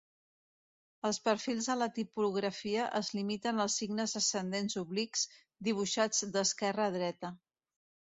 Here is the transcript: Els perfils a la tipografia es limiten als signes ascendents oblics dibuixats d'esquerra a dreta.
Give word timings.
Els 1.07 1.17
perfils 1.25 1.65
a 1.73 1.73
la 1.81 1.87
tipografia 1.97 2.85
es 2.99 3.11
limiten 3.17 3.63
als 3.65 3.75
signes 3.81 4.15
ascendents 4.21 4.77
oblics 4.83 5.27
dibuixats 5.69 6.23
d'esquerra 6.37 6.87
a 6.91 6.95
dreta. 6.97 7.31